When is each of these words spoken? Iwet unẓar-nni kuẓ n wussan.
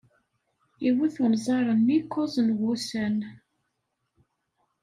Iwet 0.89 1.15
unẓar-nni 1.25 1.97
kuẓ 2.11 2.33
n 2.45 2.49
wussan. 2.59 3.17